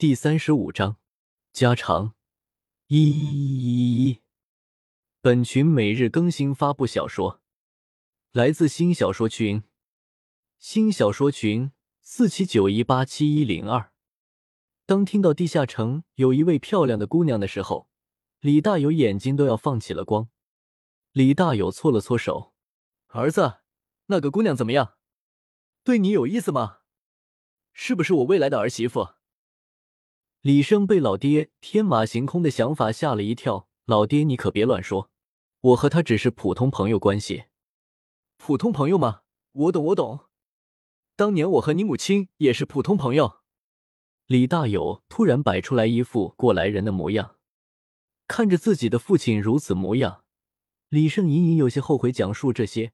[0.00, 0.96] 第三十五章
[1.52, 2.14] 家常
[2.86, 4.22] 一一一。
[5.20, 7.42] 本群每日更新发布小说，
[8.32, 9.62] 来自新小说群，
[10.58, 13.92] 新小说群四七九一八七一零二。
[14.86, 17.90] 当听到地下城有一位漂亮的姑娘的时候，
[18.40, 20.30] 李大有眼睛都要放起了光。
[21.12, 22.54] 李大有搓了搓手，
[23.08, 23.58] 儿子，
[24.06, 24.94] 那个姑娘怎么样？
[25.84, 26.78] 对你有意思吗？
[27.74, 29.10] 是不是我未来的儿媳妇？
[30.42, 33.68] 李胜被老爹天马行空的想法吓了一跳。
[33.84, 35.10] 老爹，你可别乱说，
[35.60, 37.44] 我和他只是普通朋友关系。
[38.38, 39.20] 普通朋友吗？
[39.52, 40.20] 我懂，我懂。
[41.14, 43.40] 当年我和你母亲也是普通朋友。
[44.26, 47.36] 李大有突然摆出来一副过来人的模样，
[48.26, 50.24] 看着自己的父亲如此模样，
[50.88, 52.92] 李胜隐隐有些后悔讲述这些，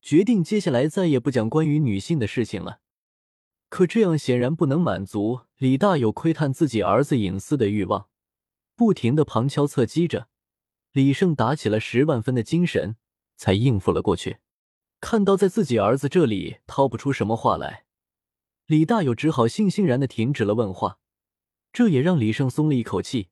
[0.00, 2.78] 决定接下来再也不讲关于女性的事情了。
[3.68, 8.08] 可这样显然不能满足李大有窥探自己儿子隐私的欲望，
[8.74, 10.28] 不停的旁敲侧击着，
[10.92, 12.96] 李胜打起了十万分的精神
[13.36, 14.38] 才应付了过去。
[15.00, 17.84] 看到在自己儿子这里掏不出什么话来，
[18.66, 20.98] 李大有只好悻悻然的停止了问话，
[21.72, 23.28] 这也让李胜松了一口气。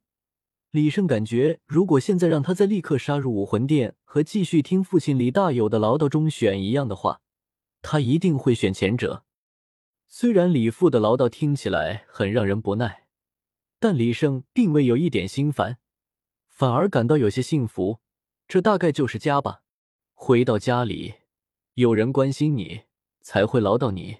[0.70, 7.20] 李胜感觉，如果现在让他在立刻杀入武魂殿和继续听父亲李大有的唠叨中选一样的话，
[7.82, 9.25] 他一定会选前者。
[10.08, 13.06] 虽然李父的唠叨听起来很让人不耐，
[13.78, 15.78] 但李胜并未有一点心烦，
[16.48, 18.00] 反而感到有些幸福。
[18.48, 19.62] 这大概就是家吧。
[20.14, 21.14] 回到家里，
[21.74, 22.82] 有人关心你，
[23.20, 24.18] 才会唠叨你。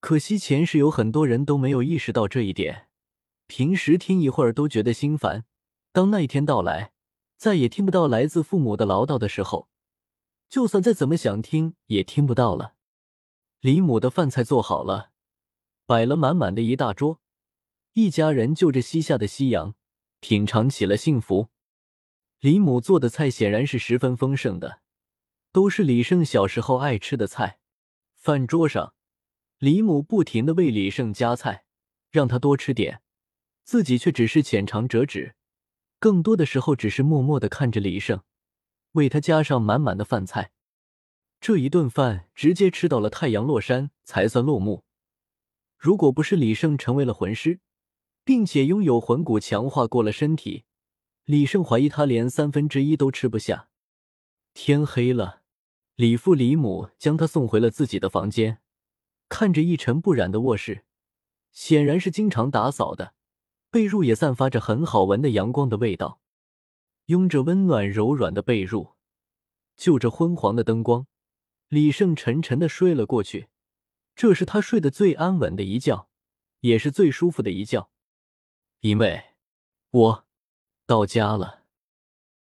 [0.00, 2.88] 可惜前世有很多人都没有意识到这一点，
[3.46, 5.44] 平时听一会儿都觉得心烦。
[5.92, 6.92] 当那一天到来，
[7.36, 9.68] 再也听不到来自父母的唠叨的时候，
[10.48, 12.74] 就算再怎么想听，也听不到了。
[13.64, 15.10] 李母的饭菜做好了，
[15.86, 17.22] 摆了满满的一大桌，
[17.94, 19.74] 一家人就着西下的夕阳，
[20.20, 21.48] 品尝起了幸福。
[22.40, 24.82] 李母做的菜显然是十分丰盛的，
[25.50, 27.58] 都是李胜小时候爱吃的菜。
[28.16, 28.92] 饭桌上，
[29.56, 31.64] 李母不停的为李胜夹菜，
[32.10, 33.00] 让他多吃点，
[33.62, 35.36] 自己却只是浅尝辄止，
[35.98, 38.20] 更多的时候只是默默的看着李胜，
[38.92, 40.50] 为他加上满满的饭菜。
[41.44, 44.82] 这一顿饭直接吃到了太阳落山才算落幕。
[45.76, 47.60] 如果不是李胜成为了魂师，
[48.24, 50.64] 并且拥有魂骨强化过了身体，
[51.26, 53.68] 李胜怀疑他连三分之一都吃不下。
[54.54, 55.42] 天黑了，
[55.96, 58.62] 李父李母将他送回了自己的房间。
[59.28, 60.86] 看着一尘不染的卧室，
[61.52, 63.12] 显然是经常打扫的，
[63.70, 66.22] 被褥也散发着很好闻的阳光的味道。
[67.08, 68.94] 拥着温暖柔软的被褥，
[69.76, 71.06] 就着昏黄的灯光。
[71.74, 73.48] 李胜沉沉的睡了过去，
[74.14, 76.08] 这是他睡得最安稳的一觉，
[76.60, 77.90] 也是最舒服的一觉，
[78.78, 79.24] 因为
[79.90, 80.26] 我
[80.86, 81.63] 到家了。